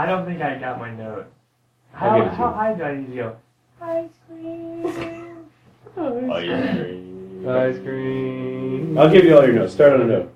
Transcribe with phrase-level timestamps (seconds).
[0.00, 1.26] I don't think I got my note.
[1.94, 2.54] I'll How, give it to how you.
[2.54, 3.36] high do I need to go?
[3.82, 4.86] Ice cream.
[6.32, 6.46] Ice
[6.80, 7.46] cream.
[7.46, 8.98] Ice cream.
[8.98, 9.74] I'll give you all your notes.
[9.74, 10.32] Start on a note.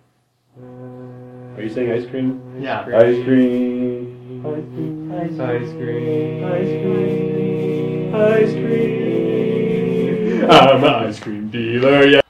[1.57, 2.43] Are you saying ice cream?
[2.61, 2.81] Yeah.
[2.81, 4.45] Ice cream.
[4.45, 5.41] Ice cream.
[5.41, 6.45] Ice cream.
[6.45, 8.15] Ice cream.
[8.15, 10.51] Ice cream.
[10.51, 12.21] I'm an ice cream dealer, yeah.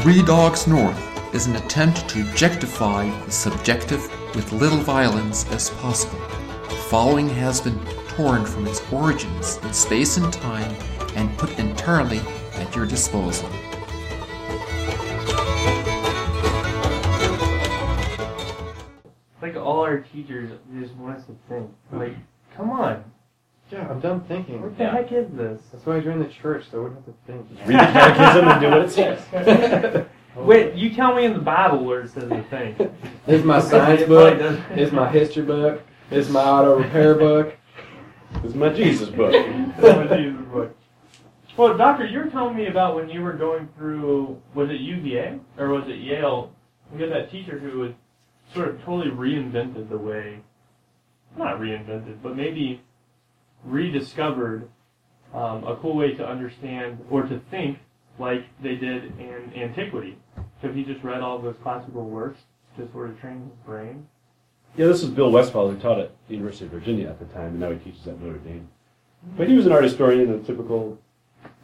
[0.00, 4.02] Three Dogs North is an attempt to objectify the subjective
[4.34, 6.18] with little violence as possible.
[6.68, 7.78] The following has been
[8.08, 10.74] torn from its origins in space and time
[11.14, 12.20] and put entirely
[12.54, 13.48] at your disposal.
[19.40, 21.70] Like all our teachers just want us to think.
[21.92, 22.14] Like,
[22.56, 23.04] come on.
[23.70, 24.62] Yeah, I'm done thinking.
[24.62, 25.62] What the heck is this?
[25.70, 27.46] That's why I joined the church, so I wouldn't have to think.
[27.68, 30.06] Read the catechism and do what it says.
[30.46, 32.74] Wait, you tell me in the Bible where it says the thing.
[33.26, 34.38] Here's my science book.
[34.70, 35.82] It's my history book.
[36.10, 37.56] It's my auto repair book.
[38.42, 39.32] This is my Jesus book.
[41.56, 45.38] Well, doctor, you were telling me about when you were going through, was it UVA
[45.58, 46.52] or was it Yale?
[46.92, 47.92] We had that teacher who was
[48.54, 50.40] sort of totally reinvented the way,
[51.36, 52.80] not reinvented, but maybe
[53.64, 54.68] rediscovered
[55.34, 57.78] um, a cool way to understand or to think
[58.18, 60.18] like they did in antiquity.
[60.60, 62.40] So he just read all those classical works
[62.76, 64.06] to sort of train his brain.
[64.76, 67.48] Yeah, this was Bill Westfall, who taught at the University of Virginia at the time,
[67.48, 68.68] and now he teaches at Notre Dame.
[69.36, 70.98] But he was an art historian in a typical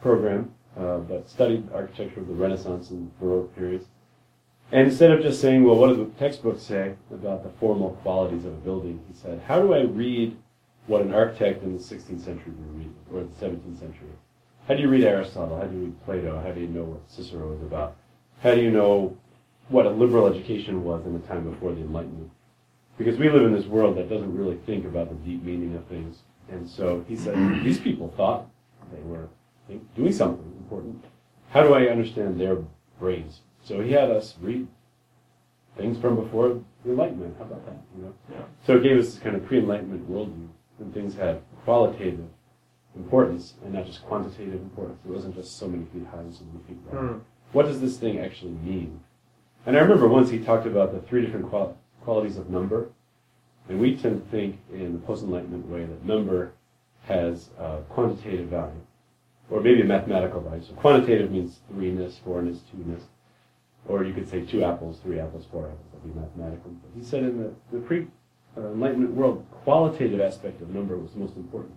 [0.01, 3.85] program, uh, but studied architecture of the Renaissance and Baroque periods.
[4.71, 8.45] And instead of just saying, well, what do the textbooks say about the formal qualities
[8.45, 10.35] of a building, he said, how do I read
[10.87, 14.09] what an architect in the 16th century would read, or the 17th century?
[14.67, 15.57] How do you read Aristotle?
[15.57, 16.41] How do you read Plato?
[16.41, 17.95] How do you know what Cicero is about?
[18.41, 19.17] How do you know
[19.69, 22.31] what a liberal education was in the time before the Enlightenment?
[22.97, 25.85] Because we live in this world that doesn't really think about the deep meaning of
[25.85, 26.23] things.
[26.49, 28.47] And so he said, these people thought
[28.91, 29.27] they were
[29.95, 31.03] doing something important.
[31.49, 32.57] How do I understand their
[32.99, 33.41] brains?
[33.63, 34.67] So he had us read
[35.75, 37.35] things from before the Enlightenment.
[37.37, 37.77] How about that?
[37.95, 38.13] You know?
[38.31, 38.41] Yeah.
[38.65, 42.25] So it gave us this kind of pre-Enlightenment worldview, when things had qualitative
[42.95, 44.99] importance and not just quantitative importance.
[45.05, 46.99] It wasn't just so many feet high and so many feet wide.
[46.99, 47.17] Hmm.
[47.57, 48.99] What does this thing actually mean?
[49.65, 52.91] And I remember once he talked about the three different qual- qualities of number,
[53.67, 56.51] and we tend to think in the post-Enlightenment way that number
[57.05, 58.85] has uh, quantitative value,
[59.49, 60.63] or maybe a mathematical value.
[60.63, 63.05] So quantitative means threeness, fourness, two-ness,
[63.87, 65.87] or you could say two apples, three apples, four apples.
[65.93, 66.69] That'd be mathematical.
[66.69, 71.35] But he said in the, the pre-Enlightenment world, qualitative aspect of number was the most
[71.35, 71.73] important.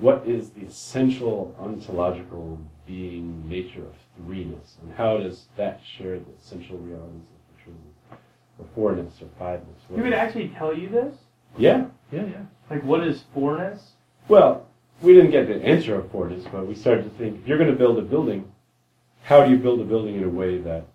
[0.00, 3.94] What is the essential ontological being nature of
[4.26, 8.24] threeness, and how does that share the essential realities of the Trinity,
[8.58, 9.80] or fourness, or fiveness?
[9.94, 11.14] He would actually tell you this?
[11.56, 12.42] yeah, yeah, yeah.
[12.70, 13.92] Like, what is fourness?
[14.28, 14.66] Well,
[15.02, 17.70] we didn't get the answer of Fortis, but we started to think if you're going
[17.70, 18.50] to build a building,
[19.22, 20.86] how do you build a building in a way that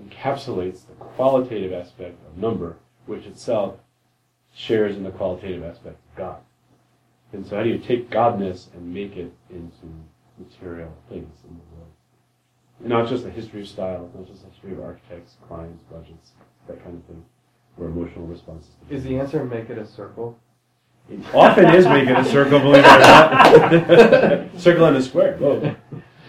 [0.00, 2.76] encapsulates the qualitative aspect of number,
[3.06, 3.76] which itself
[4.54, 6.38] shares in the qualitative aspect of God?
[7.32, 9.86] And so, how do you take godness and make it into
[10.38, 11.92] material things in the world?
[12.80, 16.32] And not just a history of style, not just a history of architects, clients, budgets,
[16.68, 17.24] that kind of thing,
[17.78, 18.70] or emotional responses.
[18.88, 20.38] to Is the answer make it a circle?
[21.08, 24.50] it often is making a circle, believe it or not.
[24.60, 25.76] circle and a square, both.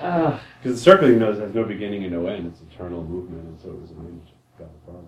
[0.01, 0.41] Ah.
[0.61, 2.47] Because the circle, you know, has no beginning and no end.
[2.47, 5.07] It's eternal movement, and so it was an image of God the Father.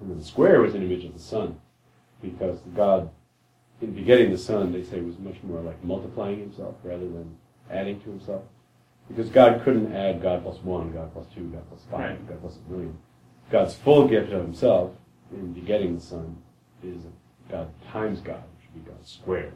[0.00, 1.60] And then the square was an image of the Son,
[2.22, 3.10] because God,
[3.82, 7.36] in begetting the Son, they say was much more like multiplying himself rather than
[7.70, 8.42] adding to himself.
[9.08, 12.28] Because God couldn't add God plus one, God plus two, God plus five, Right.
[12.28, 12.96] God plus a million.
[13.50, 14.92] God's full gift of himself
[15.32, 16.36] in begetting the Son
[16.84, 17.02] is
[17.50, 19.52] God times God, which would be God squared.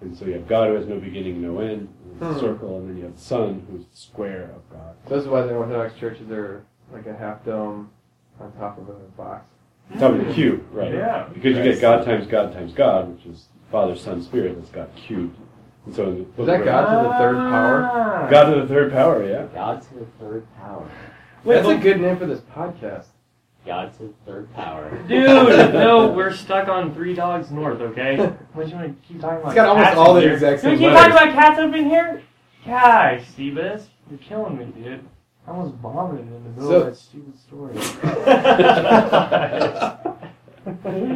[0.00, 2.38] And so you have God who has no beginning, no end, and it's a Hmm.
[2.40, 4.94] circle, and then you have the Son who's the square of God.
[5.08, 7.90] So this is why the Orthodox churches are like a half dome
[8.40, 9.44] on top of a box.
[9.98, 10.92] Top of the cube, right?
[10.92, 11.28] Yeah.
[11.32, 14.56] Because you get God times God times God, which is Father, Son, Spirit.
[14.56, 15.36] That's God cubed.
[15.88, 17.82] And so in the book Is that God to the third power?
[17.90, 18.28] Ah.
[18.30, 19.46] God to the third power, yeah.
[19.54, 20.86] God to the third power.
[21.44, 23.06] Wait, That's a good name for this podcast.
[23.64, 24.90] God to the third power.
[25.08, 25.26] Dude,
[25.72, 28.18] no, we're stuck on Three Dogs North, okay?
[28.52, 29.46] What do you want to keep talking about?
[29.48, 30.34] It's got almost cats all in the here?
[30.34, 31.32] exact Can we same keep talking letters.
[31.32, 32.22] about cats up in here?
[32.66, 35.08] Gosh, Seabus, you're killing me, dude.
[35.46, 37.72] I almost vomited in the middle So- of that stupid story.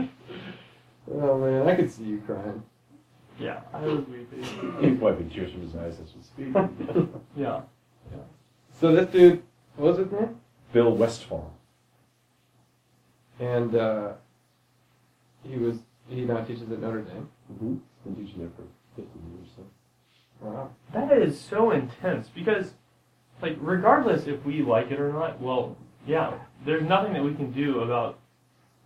[1.15, 2.63] Oh man, I could see you crying.
[3.43, 4.43] Yeah, I was weeping.
[4.81, 7.09] He's wiping tears from his eyes as we speak.
[7.37, 7.61] Yeah.
[8.81, 9.43] So this dude,
[9.77, 10.37] what was his name?
[10.73, 11.53] Bill Westfall.
[13.39, 14.13] and uh,
[15.45, 15.77] he was
[16.09, 17.29] he now teaches at Notre Dame.
[17.53, 17.75] Mm-hmm.
[18.05, 18.65] Been teaching there for
[18.97, 19.07] 15
[19.37, 19.49] years.
[19.57, 19.63] So.
[20.41, 20.71] Wow.
[20.93, 22.73] That is so intense because,
[23.41, 26.35] like, regardless if we like it or not, well, yeah,
[26.67, 28.19] there's nothing that we can do about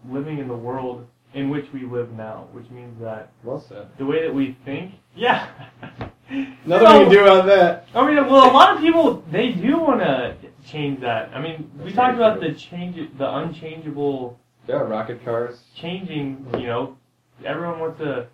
[0.09, 3.89] living in the world in which we live now, which means that Well said.
[3.99, 5.49] the way that we think, yeah.
[6.31, 7.87] Nothing So- we can do on that.
[7.95, 10.35] I mean, well, a lot of people they do want to
[10.67, 11.31] change that.
[11.35, 12.49] I mean, we talked about true.
[12.49, 15.63] the change, the unchangeable Yeah, rocket cars.
[15.75, 16.47] changing.
[16.59, 16.97] You know,
[17.45, 18.27] everyone wants to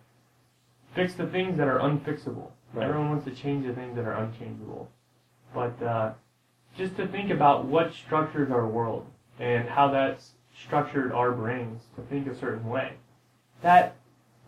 [0.94, 2.50] fix the things that are unfixable.
[2.72, 2.86] Right.
[2.86, 4.88] Everyone wants to change the things that are unchangeable.
[5.54, 6.12] But uh,
[6.76, 9.04] just to think about what structures our world
[9.38, 12.92] and how that's structured our brains to think a certain way,
[13.62, 13.96] that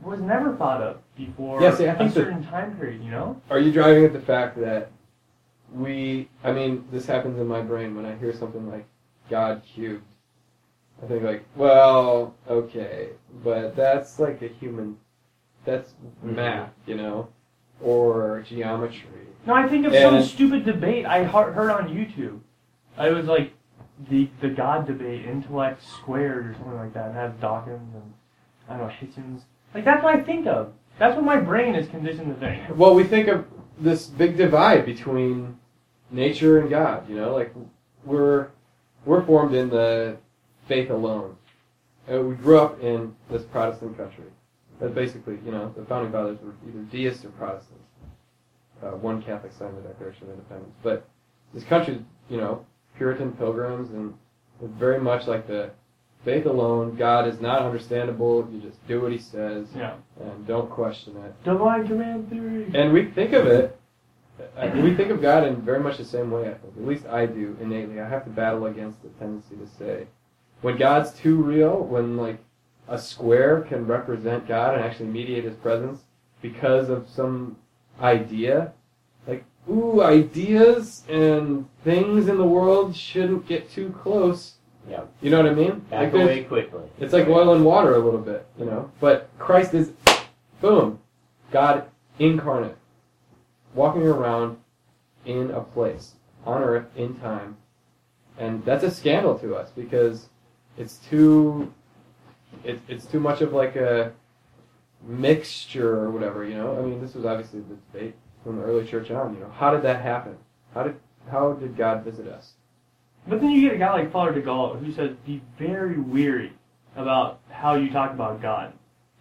[0.02, 3.02] was never thought of before Yeah, see, I a certain time period.
[3.02, 3.40] You know.
[3.50, 4.90] Are you driving at the fact that
[5.72, 6.28] we?
[6.42, 8.86] I mean, this happens in my brain when I hear something like
[9.30, 10.04] God cubed.
[11.02, 13.10] I think like, well, okay,
[13.42, 14.96] but that's like a human.
[15.64, 16.36] That's mm-hmm.
[16.36, 17.28] math, you know,
[17.80, 19.08] or geometry.
[19.46, 22.40] No, I think of some stupid debate I heard on YouTube.
[22.96, 23.53] I was like
[24.08, 28.14] the the God debate, intellect squared or something like that, and has Dawkins and
[28.68, 29.42] I don't know Hitchens.
[29.74, 30.72] Like that's what I think of.
[30.98, 32.76] That's what my brain is conditioned to think.
[32.76, 33.44] Well, we think of
[33.78, 35.58] this big divide between
[36.10, 37.08] nature and God.
[37.08, 37.52] You know, like
[38.04, 38.48] we're
[39.04, 40.16] we're formed in the
[40.66, 41.36] faith alone.
[42.10, 44.24] Uh, we grew up in this Protestant country.
[44.80, 47.80] That basically, you know, the founding fathers were either deists or Protestants.
[48.82, 51.08] Uh, one Catholic signed the Declaration of Independence, but
[51.54, 54.14] this country, you know, Puritan pilgrims and
[54.78, 55.70] very much like the
[56.24, 56.96] faith alone.
[56.96, 58.48] God is not understandable.
[58.52, 59.94] You just do what He says Yeah.
[60.20, 61.44] and don't question it.
[61.44, 62.70] Divine command theory.
[62.74, 63.78] And we think of it,
[64.76, 66.76] we think of God in very much the same way, I think.
[66.76, 68.00] At least I do innately.
[68.00, 70.06] I have to battle against the tendency to say,
[70.62, 72.38] when God's too real, when like
[72.88, 76.00] a square can represent God and actually mediate his presence
[76.42, 77.56] because of some
[78.00, 78.72] idea,
[79.26, 84.54] like, ooh, ideas and things in the world shouldn't get too close.
[84.88, 85.04] Yeah.
[85.22, 85.78] You know what I mean?
[85.90, 86.82] Back Like, away quickly.
[87.00, 88.90] it's like oil and water a little bit, you know.
[89.00, 89.92] But Christ is,
[90.60, 90.98] boom,
[91.50, 91.84] God
[92.18, 92.76] incarnate,
[93.74, 94.58] walking around
[95.24, 96.12] in a place
[96.44, 97.56] on earth in time,
[98.38, 100.28] and that's a scandal to us because
[100.76, 101.72] it's too,
[102.62, 104.12] it, it's too much of like a
[105.06, 106.76] mixture or whatever, you know.
[106.78, 108.14] I mean, this was obviously the debate
[108.44, 109.34] from the early church on.
[109.34, 110.36] You know, how did that happen?
[110.74, 110.96] How did
[111.30, 112.52] how did God visit us?
[113.26, 116.52] But then you get a guy like Father de Gaulle who says, be very weary
[116.94, 118.72] about how you talk about God.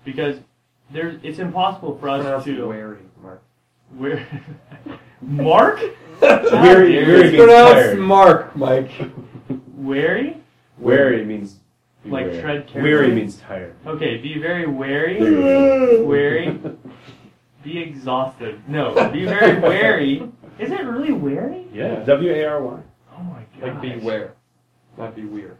[0.03, 0.39] Because
[0.91, 2.67] there's, it's impossible for us Pronounce to...
[2.67, 3.41] wary, Mark.
[3.95, 4.27] Where,
[5.21, 5.79] Mark?
[6.19, 7.99] Weary, How weary dare It's means pronounced tired.
[7.99, 8.91] Mark, Mike.
[9.77, 10.37] Wary?
[10.77, 11.59] Wary means
[12.03, 12.41] be Like wary.
[12.41, 12.83] tread carefully?
[12.83, 13.73] Weary means tired.
[13.87, 15.17] Okay, be very wary.
[15.19, 16.03] There you go.
[16.05, 16.52] Wary.
[17.63, 18.61] Be exhausted.
[18.67, 20.29] No, be very wary.
[20.59, 21.65] Is it really wary?
[21.73, 22.79] Yeah, W A R Y.
[23.17, 23.81] Oh my god.
[23.81, 24.33] Like beware,
[24.97, 25.57] not be weird.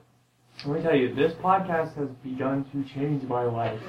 [0.66, 3.80] Let me tell you, this podcast has begun to change my life.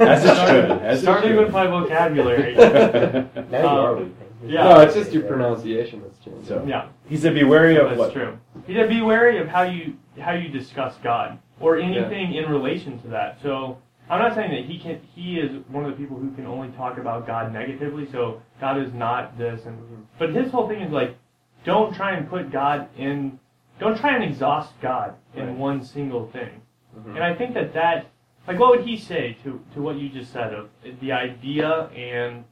[0.00, 0.70] As it should.
[0.82, 1.38] As Starting should.
[1.44, 2.54] with my vocabulary.
[3.50, 4.06] Now you Um, are
[4.46, 4.64] yeah.
[4.64, 6.46] No, it's just your pronunciation that's changed.
[6.48, 8.38] So Yeah, he said, "Be wary of that's what." true.
[8.66, 12.98] He gotta be wary of how you how you discuss God or anything in relation
[13.02, 13.40] to that.
[13.42, 13.78] So
[14.10, 15.00] I'm not saying that he can.
[15.14, 18.06] He is one of the people who can only talk about God negatively.
[18.10, 19.78] So God is not this, and
[20.18, 21.16] but his whole thing is like,
[21.64, 23.38] don't try and put God in.
[23.80, 25.56] Don't try and exhaust God in Right.
[25.56, 26.60] one single thing.
[26.96, 27.14] Mhm.
[27.16, 28.06] And I think that that,
[28.46, 30.68] like, what would he say to, to what you just said of
[31.00, 32.44] the idea and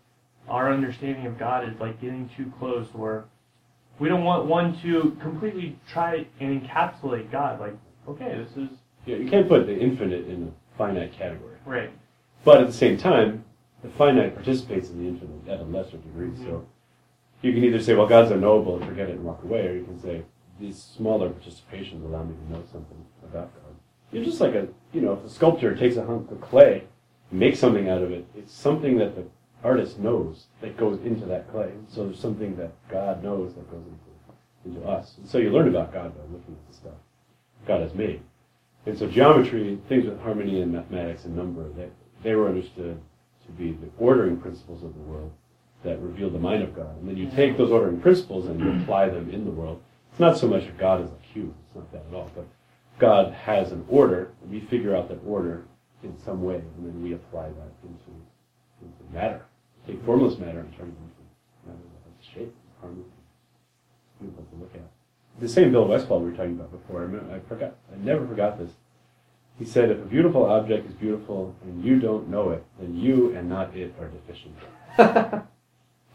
[0.49, 3.25] our understanding of God is like getting too close, where
[4.01, 7.61] we don't want one to completely try and encapsulate God.
[7.61, 7.77] Like,
[8.09, 8.71] okay, this is
[9.07, 11.57] Yeah, you can't put the infinite in finite category.
[11.65, 11.91] right.
[12.45, 13.45] But at the same time,
[13.83, 16.29] the finite participates in the infinite at a lesser degree.
[16.29, 16.45] Mm-hmm.
[16.45, 16.67] So
[17.41, 19.85] you can either say, well, God's unknowable and forget it and walk away, or you
[19.85, 20.23] can say,
[20.61, 23.75] these smaller participations allow me to know something about God.
[24.13, 26.85] You're just like a, you know, if a sculptor takes a hunk of clay,
[27.31, 29.25] makes something out of it, it's something that the
[29.65, 31.73] artist knows that goes into that clay.
[31.89, 35.17] So there's something that God knows that goes into, into us.
[35.19, 36.95] And so you learn about God by looking at the stuff
[37.67, 38.21] God has made.
[38.87, 41.89] And so geometry, things with harmony and mathematics and number, they,
[42.23, 43.01] they were understood
[43.47, 45.33] to be the ordering principles of the world
[45.85, 46.99] that reveal the mind of God.
[46.99, 49.83] And then you take those ordering principles and you apply them in the world.
[50.11, 52.47] It's not so much God is a cube, it's not that at all, but
[52.99, 55.65] God has an order, and we figure out that order
[56.03, 58.13] in some way, and then we apply that into,
[58.81, 59.43] into matter.
[59.87, 61.23] Take formless matter and turn it into
[61.67, 63.05] matter that has shape, harmony.
[64.21, 65.02] Beautiful to look at.
[65.41, 68.27] The same Bill Westfall we were talking about before, I, remember, I forgot, I never
[68.27, 68.71] forgot this.
[69.59, 73.35] He said, if a beautiful object is beautiful and you don't know it, then you
[73.37, 74.57] and not it are deficient.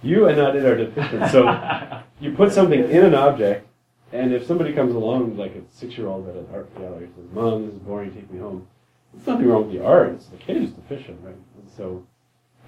[0.03, 1.31] You and not it are deficient.
[1.31, 3.67] So you put something in an object,
[4.13, 7.73] and if somebody comes along, like a six-year-old at an art gallery, says, "Mom, this
[7.73, 8.13] is boring.
[8.13, 8.67] Take me home."
[9.11, 10.09] There's nothing wrong with the art.
[10.09, 11.33] It's the kid who's deficient, right?
[11.33, 12.05] And so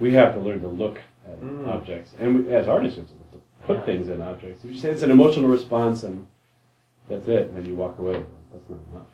[0.00, 1.68] we have to learn to look at Mm.
[1.68, 3.82] objects, and we, as artists, we have to put Yeah.
[3.84, 4.64] things in objects.
[4.64, 6.26] If you say it's an emotional response, and
[7.10, 8.24] that's it, and then you walk away.
[8.52, 9.06] That's not enough.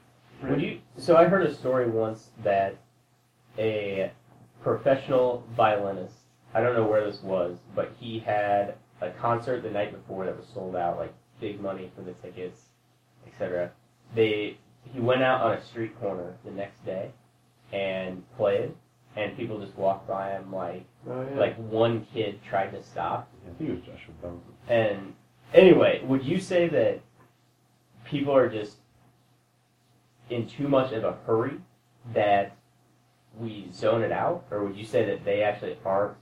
[0.51, 0.81] Would you?
[0.99, 2.77] So I heard a story once that
[3.59, 4.11] a
[4.63, 6.15] professional violinist.
[6.55, 10.37] I don't know where this was, but he had a concert the night before that
[10.37, 12.61] was sold out, like big money for the tickets,
[13.27, 13.71] etc.
[14.15, 14.57] They
[14.93, 17.11] he went out on a street corner the next day
[17.73, 18.73] and played,
[19.17, 21.39] and people just walked by him like Oh, yeah.
[21.39, 24.41] like one kid tried to stop, I think it was Joshua Bell.
[24.69, 25.15] and
[25.55, 27.01] anyway, would you say that
[28.07, 28.77] people are just
[30.31, 31.59] in too much of a hurry
[32.15, 32.57] that
[33.39, 36.17] we zone it out, or would you say that they actually aren't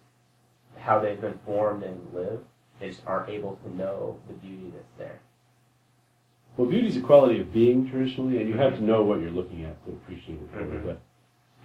[0.78, 2.40] how they've been formed and live?
[2.80, 5.20] They just aren't able to know the beauty that's there.
[6.56, 9.30] Well, beauty is a quality of being traditionally, and you have to know what you're
[9.30, 10.54] looking at to appreciate it.
[10.54, 10.84] Mhm.
[10.86, 11.00] But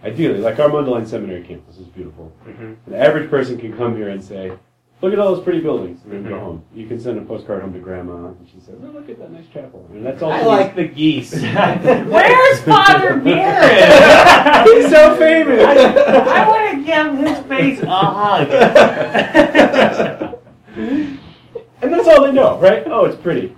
[0.03, 2.31] ideally, like our Mundelein Seminary campus is beautiful.
[2.45, 2.93] Mm-hmm.
[2.93, 4.57] An average person can come here and say,
[5.01, 6.63] "Look at all those pretty buildings," and then go home.
[6.73, 9.31] You can send a postcard home to Grandma, and she says, "Oh, look at that
[9.31, 10.31] nice chapel." And that's all.
[10.31, 11.33] I she like the geese.
[11.41, 14.67] Where's Father Garrett?
[14.67, 15.63] He's so famous.
[15.63, 18.49] I want to give his face a hug.
[20.75, 22.83] and that's all they know, right?
[22.85, 23.55] Oh, it's pretty.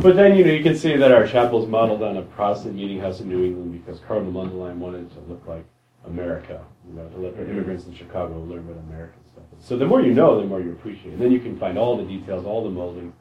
[0.00, 2.98] But then, you know, you can see that our chapel's modeled on a Protestant meeting
[2.98, 5.64] house in New England because Cardinal Mundelein wanted it to look like
[6.04, 9.23] America, you know, to let the immigrants in Chicago learn what American stuff is.
[9.60, 11.12] So the more you know, the more you appreciate.
[11.12, 13.14] And then you can find all the details, all the moldings,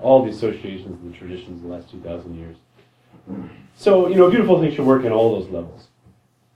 [0.00, 2.56] all the associations and the traditions of the last 2,000 years.
[3.76, 5.88] So, you know, a beautiful thing should work in all those levels.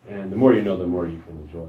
[0.08, 1.68] And the more you know, the more you can enjoy.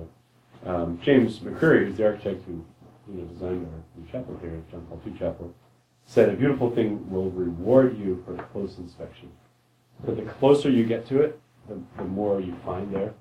[0.65, 2.65] Um, James McCurry, who's the architect who
[3.11, 5.53] you know, designed our new chapel here at John Paul II Chapel,
[6.05, 9.29] said a beautiful thing will reward you for close inspection.
[10.03, 13.13] But the closer you get to it, the, the more you find there.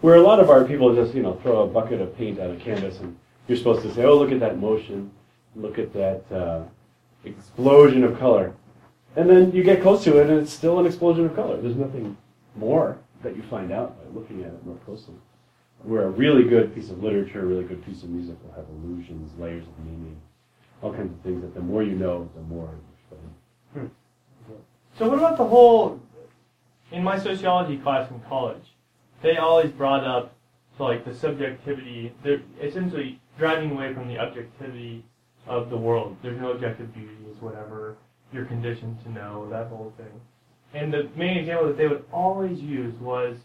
[0.00, 2.52] Where a lot of our people just, you know, throw a bucket of paint on
[2.52, 3.16] a canvas and
[3.50, 5.10] you're supposed to say, oh, look at that motion,
[5.56, 6.62] look at that uh,
[7.24, 8.54] explosion of color.
[9.16, 11.60] And then you get close to it and it's still an explosion of color.
[11.60, 12.16] There's nothing
[12.54, 15.16] more that you find out by looking at it more closely.
[15.82, 18.66] Where a really good piece of literature, a really good piece of music will have
[18.68, 20.20] illusions, layers of meaning,
[20.80, 23.18] all kinds of things that the more you know, the more you
[23.74, 23.90] study.
[24.96, 26.00] So what about the whole?
[26.92, 28.74] In my sociology class in college,
[29.22, 30.36] they always brought up
[30.80, 32.10] so like the subjectivity.
[32.24, 35.04] They're essentially driving away from the objectivity
[35.46, 36.16] of the world.
[36.22, 37.12] There's no objective beauty.
[37.30, 37.96] Is whatever
[38.32, 39.46] you're conditioned to know.
[39.50, 40.20] That whole thing.
[40.72, 43.36] And the main example that they would always use was,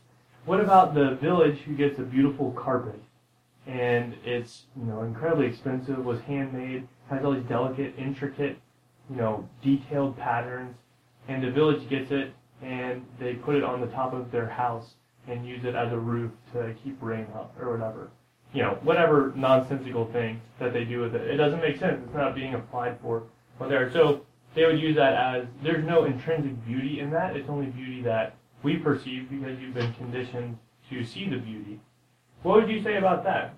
[0.45, 3.01] what about the village who gets a beautiful carpet,
[3.67, 8.59] and it's you know incredibly expensive, was handmade, has all these delicate, intricate,
[9.09, 10.77] you know, detailed patterns,
[11.27, 14.93] and the village gets it and they put it on the top of their house
[15.27, 18.09] and use it as a roof to keep rain out or whatever.
[18.53, 21.29] You know, whatever nonsensical thing that they do with it.
[21.29, 22.01] It doesn't make sense.
[22.05, 23.23] It's not being applied for
[23.57, 23.91] what there.
[23.91, 27.35] So they would use that as there's no intrinsic beauty in that.
[27.35, 30.57] It's only beauty that we perceive because you've been conditioned
[30.89, 31.79] to see the beauty.
[32.43, 33.55] What would you say about that?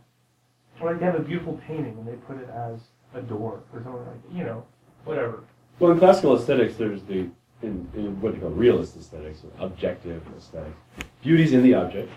[0.82, 2.80] Like they have a beautiful painting and they put it as
[3.14, 4.36] a door or something like that.
[4.36, 4.66] You know,
[5.06, 5.44] whatever.
[5.80, 7.30] Well, in classical aesthetics, there's the
[7.62, 10.76] in, in what they call realist aesthetics, objective aesthetics.
[11.22, 12.12] Beauty's in the object,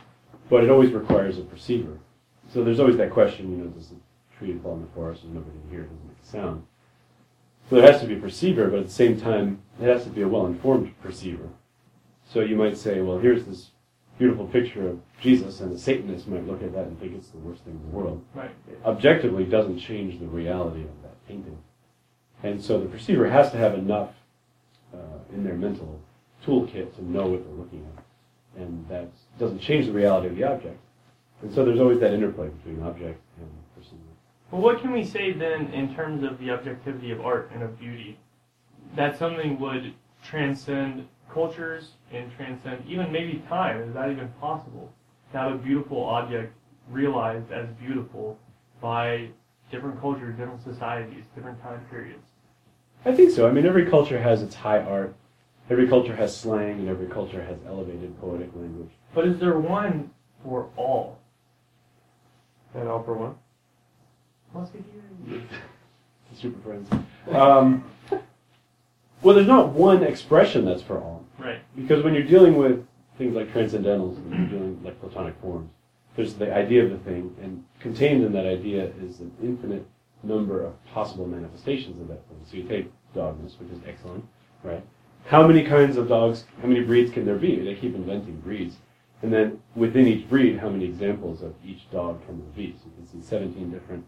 [0.49, 1.99] but it always requires a perceiver.
[2.53, 3.97] So there's always that question, you know, does the
[4.37, 6.67] tree fall in the forest and nobody can hear it, doesn't make a sound.
[7.69, 10.11] So there has to be a perceiver, but at the same time, it has to
[10.11, 11.49] be a well-informed perceiver.
[12.25, 13.71] So you might say, well, here's this
[14.19, 17.39] beautiful picture of Jesus, and a Satanist might look at that and think it's the
[17.39, 18.25] worst thing in the world.
[18.35, 18.51] Right.
[18.85, 21.59] Objectively doesn't change the reality of that painting.
[22.43, 24.11] And so the perceiver has to have enough
[24.93, 26.01] uh, in their mental
[26.45, 28.05] toolkit to know what they're looking at.
[28.57, 30.79] And that doesn't change the reality of the object.
[31.43, 34.03] And so there's always that interplay between object and perceiver.
[34.51, 37.79] Well, what can we say then in terms of the objectivity of art and of
[37.79, 38.19] beauty?
[38.97, 43.81] That something would transcend cultures and transcend even maybe time.
[43.81, 44.93] Is that even possible?
[45.33, 46.53] To have a beautiful object
[46.91, 48.37] realized as beautiful
[48.81, 49.29] by
[49.71, 52.27] different cultures, different societies, different time periods.
[53.05, 53.49] I think so.
[53.49, 55.15] I mean, every culture has its high art.
[55.71, 58.91] Every culture has slang, and every culture has elevated poetic language.
[59.15, 60.11] But is there one
[60.43, 61.21] for all?
[62.75, 63.37] And all for one.
[64.53, 64.81] Must be
[65.29, 65.43] here.
[66.35, 66.91] Super friends.
[67.31, 67.85] Um,
[69.23, 71.25] well, there's not one expression that's for all.
[71.39, 71.61] Right.
[71.77, 72.85] Because when you're dealing with
[73.21, 75.71] things like transcendentals, when you're dealing like Platonic forms.
[76.17, 79.87] There's the idea of the thing, and contained in that idea is an infinite
[80.23, 82.39] number of possible manifestations of that thing.
[82.51, 84.27] So you take dogness, which is excellent,
[84.65, 84.83] right?
[85.27, 87.61] How many kinds of dogs, how many breeds can there be?
[87.61, 88.77] They keep inventing breeds.
[89.23, 92.75] And then within each breed, how many examples of each dog can there be?
[92.79, 94.05] So you can see 17 different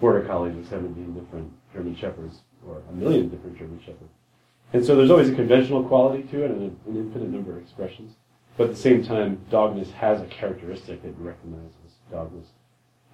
[0.00, 4.12] border collies or 17 different German shepherds, or a million different German shepherds.
[4.72, 8.14] And so there's always a conventional quality to it and an infinite number of expressions.
[8.56, 12.46] But at the same time, dogness has a characteristic that you recognize as dogness.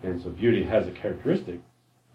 [0.02, 1.60] And so beauty has a characteristic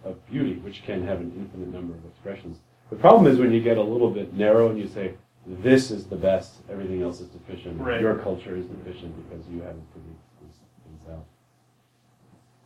[0.04, 2.58] of beauty, which can have an infinite number of expressions.
[2.90, 5.14] The problem is when you get a little bit narrow and you say,
[5.48, 8.02] this is the best, everything else is deficient, Right.
[8.02, 11.26] your culture is deficient because you haven't figured these things out.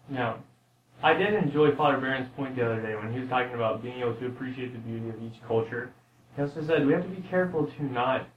[0.10, 0.38] Now,
[1.02, 4.00] I did enjoy Father Barron's point the other day when he was talking about being
[4.00, 5.92] able to appreciate the beauty of each culture.
[6.36, 8.28] He also said we have to be careful to not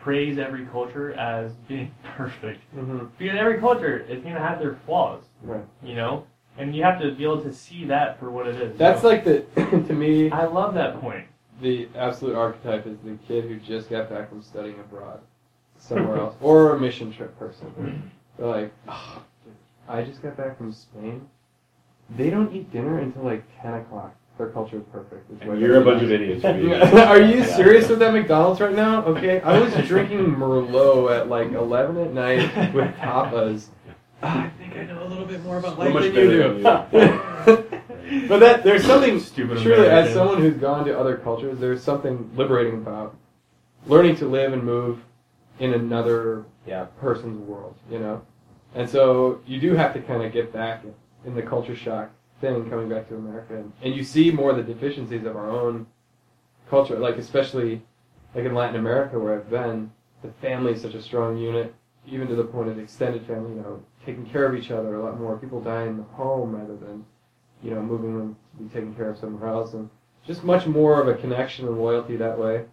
[0.00, 2.60] praise every culture as being perfect.
[2.76, 3.06] Mm-hmm.
[3.18, 5.64] Because every culture is going to have their flaws, Right.
[5.82, 6.26] you know?
[6.56, 8.78] And you have to be able to see that for what it is.
[8.78, 11.26] That's So, like the to me I love that point.
[11.60, 15.20] the absolute archetype is the kid who just got back from studying abroad
[15.78, 18.10] somewhere else or a mission trip person.
[18.38, 19.22] They're like, oh,
[19.88, 21.28] I just got back from Spain.
[22.16, 24.14] They don't eat dinner until like ten o'clock.
[24.36, 25.30] Their culture is perfect.
[25.30, 26.44] It's And you're a bunch of idiots.
[26.44, 29.04] Are you serious with that McDonald's right now?
[29.04, 33.66] Okay, I was drinking Merlot at like eleven at night with tapas.
[34.26, 36.62] Ah, I think I know a little bit more about So life than you do.
[36.62, 37.68] than
[38.28, 42.30] but that there's something Stupid truly as someone who's gone to other cultures, there's something
[42.34, 43.14] liberating about
[43.86, 45.00] learning to live and move
[45.58, 46.84] in another Yeah.
[47.00, 48.22] person's world, you know.
[48.74, 50.82] And so you do have to kind of get back
[51.26, 54.62] in the culture shock thing coming back to America, and, and you see more the
[54.62, 55.86] deficiencies of our own
[56.70, 57.82] culture, like especially
[58.34, 61.74] like in Latin America where I've been, the family is such a strong unit,
[62.06, 65.04] even to the point of extended family, you know, taking care of each other a
[65.04, 65.36] lot more.
[65.38, 67.04] People die in the home rather than,
[67.62, 69.88] you know, moving them to be taken care of somewhere else, and
[70.26, 72.64] just much more of a connection and loyalty that way.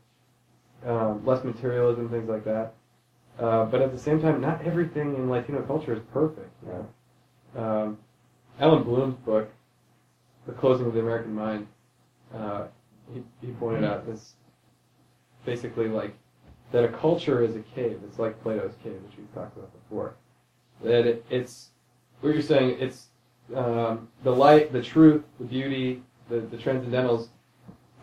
[0.86, 2.74] Um, less materialism, things like that.
[3.40, 6.52] Uh, but at the same time, not everything in Latino culture is perfect.
[6.66, 6.88] You
[7.56, 7.62] know?
[7.62, 7.98] um,
[8.60, 9.52] Allan Bloom's book,
[10.48, 11.68] The Closing of the American Mind,
[12.36, 12.68] uh,
[13.14, 14.34] he, he pointed out this
[15.46, 16.16] basically like
[16.72, 18.00] that a culture is a cave.
[18.06, 20.16] It's like Plato's cave, which we've talked about before.
[20.84, 21.70] That it, it's
[22.22, 22.78] what you're saying.
[22.80, 23.08] It's
[23.56, 27.28] um, the light, the truth, the beauty, the, the transcendentals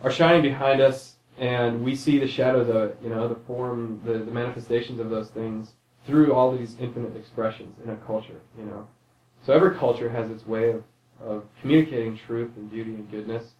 [0.03, 2.97] are shining behind us, and we see the shadows of it.
[3.03, 5.73] You know, the form, the, the manifestations of those things
[6.05, 8.39] through all these infinite expressions in a culture.
[8.57, 8.87] You know,
[9.45, 10.83] so every culture has its way of,
[11.21, 13.53] of communicating truth and beauty and goodness,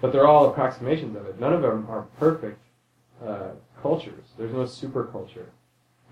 [0.00, 1.40] but they're all approximations of it.
[1.40, 2.62] None of them are perfect
[3.24, 4.24] uh, cultures.
[4.36, 5.50] There's no super culture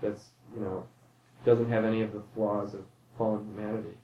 [0.01, 0.85] that's you know
[1.45, 2.81] doesn't have any of the flaws of
[3.17, 3.97] fallen humanity.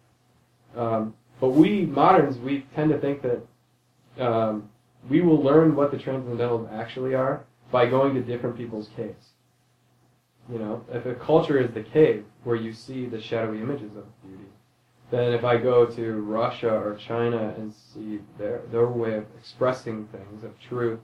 [0.75, 4.69] Um, but we moderns, we tend to think that um,
[5.09, 9.29] we will learn what the transcendentals actually are by going to different people's caves.
[10.51, 14.05] You know, if a culture is the cave where you see the shadowy images of
[14.21, 14.49] beauty,
[15.11, 20.07] then if I go to Russia or China and see their their way of expressing
[20.07, 20.99] things of truth,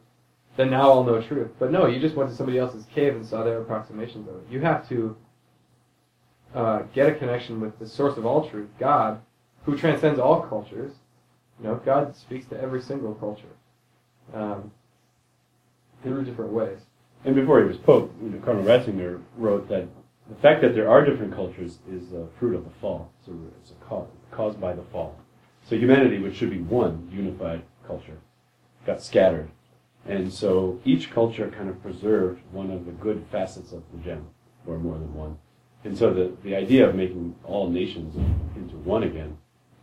[0.56, 1.52] then now I'll know truth.
[1.60, 4.44] But no, you just went to somebody else's cave and saw their approximations of it.
[4.50, 5.16] You have to
[6.54, 9.22] uh, get a connection with the source of all truth, God,
[9.66, 10.94] who transcends all cultures.
[11.60, 13.46] You know, God speaks to every single culture
[14.34, 14.72] um,
[16.02, 16.80] through different ways.
[17.26, 19.88] And before he was Pope, you know, Cardinal Ratzinger wrote that
[20.30, 23.12] the fact that there are different cultures is a fruit of the fall.
[23.20, 25.18] It's a, it's a cause, caused by the fall.
[25.68, 28.18] So humanity, which should be one unified culture,
[28.86, 29.50] got scattered.
[30.06, 34.28] And so each culture kind of preserved one of the good facets of the gem,
[34.66, 35.38] or more than one.
[35.84, 38.16] And so the, the idea of making all nations
[38.56, 39.38] into one again,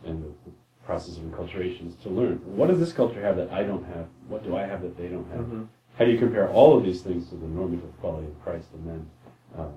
[0.05, 3.51] and the, the process of inculturation is to learn, what does this culture have that
[3.51, 4.07] I don't have?
[4.27, 5.41] What do I have that they don't have?
[5.41, 5.63] Mm-hmm.
[5.97, 8.89] How do you compare all of these things to the normative quality of Christ and
[8.89, 9.09] then
[9.57, 9.67] uh,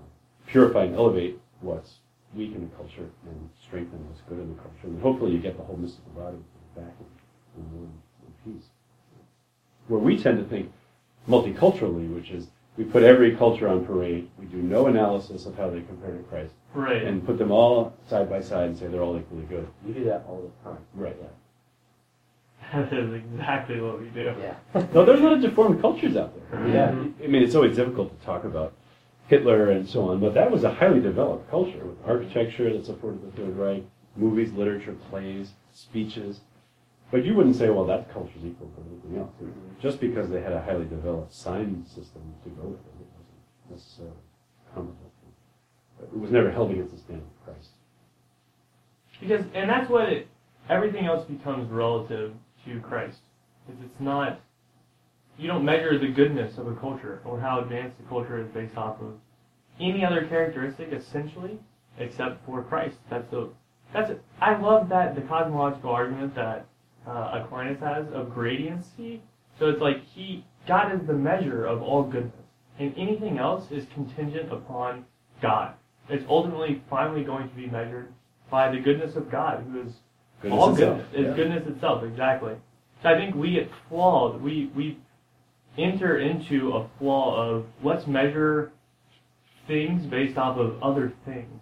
[0.47, 1.97] purify and elevate what's
[2.35, 4.85] weak in the culture and strengthen what's good in the culture?
[4.85, 6.39] And hopefully you get the whole mystical body
[6.75, 8.03] back in, in, one-
[8.47, 8.69] in peace.
[9.89, 10.73] Where we tend to think
[11.29, 15.71] multiculturally, which is we put every culture on parade, we do no analysis of how
[15.71, 17.03] they compare to Christ, Right.
[17.03, 19.67] and put them all side by side and say they're all equally good.
[19.87, 20.79] We do that all the time.
[20.95, 21.17] Right.
[22.73, 24.35] that is exactly what we do.
[24.41, 24.55] Yeah.
[24.93, 26.67] No, there's a lot of deformed cultures out there.
[26.69, 26.89] Yeah.
[26.91, 27.23] Mm-hmm.
[27.23, 28.73] I mean, it's always difficult to talk about
[29.29, 33.23] Hitler and so on, but that was a highly developed culture with architecture that supported
[33.23, 33.85] the Third Reich,
[34.17, 36.41] movies, literature, plays, speeches.
[37.15, 39.31] But you wouldn't say, well, that culture's equal to anything else.
[39.81, 43.71] Just because they had a highly developed sign system to go with it, it wasn't
[43.71, 44.17] necessarily
[44.75, 45.13] comparable.
[46.03, 47.69] it was never held against the standard of Christ.
[49.21, 50.27] Because, and that's what it,
[50.69, 52.33] everything else becomes relative
[52.65, 53.21] to Christ.
[53.65, 54.41] Because it's not,
[55.39, 58.77] you don't measure the goodness of a culture or how advanced the culture is based
[58.77, 59.13] off of
[59.79, 61.61] any other characteristic, essentially,
[61.97, 62.97] except for Christ.
[63.09, 63.51] That's the,
[63.93, 64.21] that's, it.
[64.41, 66.67] I love that, the cosmological argument that
[67.07, 69.21] uh, Aquinas has of gradiency.
[69.59, 72.33] So it's like he, God is the measure of all goodness.
[72.79, 75.05] And anything else is contingent upon
[75.41, 75.75] God.
[76.09, 78.13] It's ultimately, finally going to be measured
[78.51, 79.93] by the goodness of God, who is
[80.43, 81.09] Goodness all itself, goodness.
[81.13, 81.37] It's yeah.
[81.37, 82.55] goodness itself, exactly.
[83.03, 84.43] So I think we get flawed.
[84.43, 84.99] We we
[85.79, 88.73] enter into a flaw of let's measure
[89.67, 91.61] things based off of other things.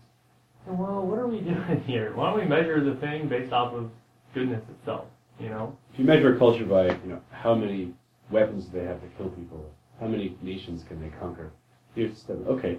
[0.66, 2.12] And well, what are we doing here?
[2.14, 3.90] Why don't we measure the thing based off of
[4.34, 5.06] goodness itself?
[5.42, 5.76] You know?
[5.92, 7.92] If you measure a culture by, you know, how many
[8.30, 9.68] weapons do they have to kill people,
[10.00, 11.50] how many nations can they conquer,
[11.96, 12.78] you just say, okay,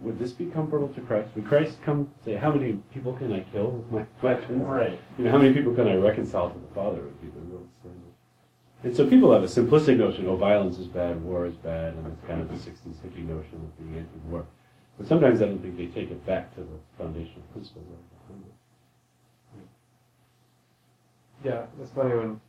[0.00, 1.30] would this be comparable to Christ?
[1.34, 4.62] Would Christ come say, how many people can I kill with my weapons?
[4.62, 5.00] Right.
[5.18, 7.66] You know, how many people can I reconcile to the Father would be the real
[7.80, 8.02] standard.
[8.84, 12.06] And so people have a simplistic notion, oh, violence is bad, war is bad, and
[12.06, 14.46] it's kind of the 60s hippie notion of being anti-war.
[14.96, 18.34] But sometimes I don't think they take it back to the foundational principles that are
[18.34, 18.54] behind it.
[21.44, 22.40] Yeah, it's funny when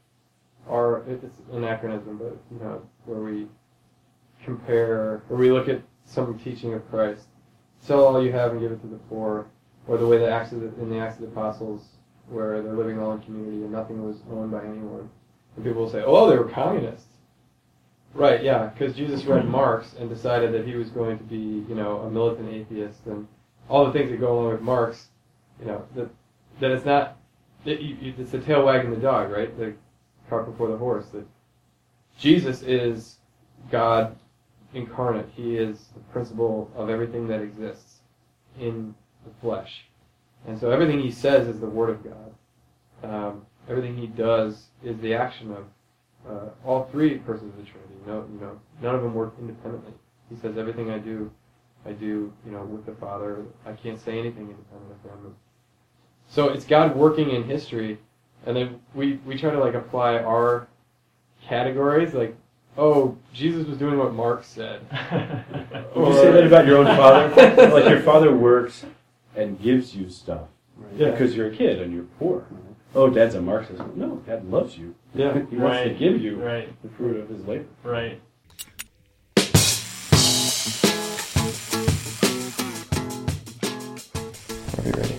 [0.67, 3.47] our it- it's anachronism, but you know where we
[4.43, 7.27] compare or we look at some teaching of Christ,
[7.79, 9.45] sell all you have and give it to the poor,
[9.87, 11.85] or the way the Acts of the, in the Acts of the Apostles
[12.29, 15.09] where they're living all in community and nothing was owned by anyone,
[15.55, 17.07] and people will say, oh, they were communists.
[18.13, 19.51] Right, yeah, because Jesus read hmm.
[19.51, 23.27] Marx and decided that he was going to be, you know, a militant atheist and
[23.67, 25.09] all the things that go along with Marx,
[25.59, 26.09] you know, that
[26.59, 27.18] that it's not
[27.65, 29.55] it, you, it's the tail wagging the dog, right?
[29.57, 29.73] The
[30.29, 31.07] cart before the horse.
[31.07, 31.25] That
[32.17, 33.17] Jesus is
[33.71, 34.17] God
[34.73, 35.27] incarnate.
[35.35, 37.99] He is the principle of everything that exists
[38.59, 38.95] in
[39.25, 39.85] the flesh,
[40.47, 42.33] and so everything he says is the word of God.
[43.01, 45.65] Um, everything he does is the action of
[46.29, 47.93] uh, all three persons of the Trinity.
[48.05, 49.93] No, you know, none of them work independently.
[50.29, 51.31] He says everything I do,
[51.85, 53.45] I do, you know, with the Father.
[53.65, 55.35] I can't say anything independent of him.
[56.29, 57.97] So it's God working in history,
[58.45, 60.67] and then we, we try to like apply our
[61.43, 62.35] categories, like,
[62.77, 64.81] oh, Jesus was doing what Marx said.
[65.95, 67.29] Would you say that about your own father?
[67.73, 68.85] like your father works
[69.35, 70.93] and gives you stuff right?
[70.95, 71.11] Yeah.
[71.11, 72.45] because you're a kid and you're poor.
[72.95, 73.81] Oh, dad's a Marxist.
[73.95, 74.95] No, dad loves you.
[75.13, 75.33] Yeah.
[75.49, 76.69] he wants to give you Right.
[76.81, 77.65] the fruit of his labor.
[77.83, 78.21] Right.
[84.77, 85.18] Are you ready?